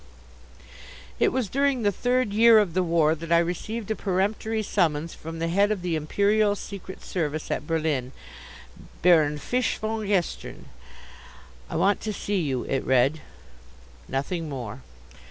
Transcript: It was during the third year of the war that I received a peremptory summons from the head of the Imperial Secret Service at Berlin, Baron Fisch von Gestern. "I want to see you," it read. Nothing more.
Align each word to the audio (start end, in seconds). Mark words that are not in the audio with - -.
It 1.19 1.31
was 1.31 1.47
during 1.47 1.83
the 1.83 1.91
third 1.91 2.33
year 2.33 2.57
of 2.57 2.73
the 2.73 2.81
war 2.81 3.13
that 3.13 3.31
I 3.31 3.37
received 3.37 3.91
a 3.91 3.95
peremptory 3.95 4.63
summons 4.63 5.13
from 5.13 5.37
the 5.37 5.47
head 5.47 5.71
of 5.71 5.83
the 5.83 5.95
Imperial 5.95 6.55
Secret 6.55 7.03
Service 7.03 7.51
at 7.51 7.67
Berlin, 7.67 8.11
Baron 9.03 9.37
Fisch 9.37 9.77
von 9.77 10.07
Gestern. 10.07 10.65
"I 11.69 11.75
want 11.75 12.01
to 12.01 12.13
see 12.13 12.39
you," 12.41 12.63
it 12.63 12.83
read. 12.83 13.21
Nothing 14.09 14.49
more. 14.49 14.81